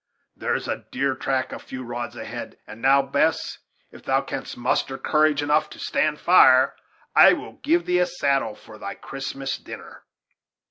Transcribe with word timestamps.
There 0.35 0.55
is 0.55 0.67
a 0.67 0.83
deer 0.91 1.13
track 1.13 1.51
a 1.51 1.59
few 1.59 1.83
rods 1.83 2.15
ahead; 2.15 2.57
and 2.65 2.81
now, 2.81 3.03
Bess, 3.03 3.59
if 3.91 4.03
thou 4.03 4.21
canst 4.21 4.57
muster 4.57 4.97
courage 4.97 5.43
enough 5.43 5.69
to 5.69 5.79
stand 5.79 6.19
fire, 6.19 6.75
I 7.15 7.33
will 7.33 7.57
give 7.61 7.85
thee 7.85 7.99
a 7.99 8.07
saddle 8.07 8.55
for 8.55 8.79
thy 8.79 8.95
Christmas 8.95 9.59
dinner." 9.59 10.03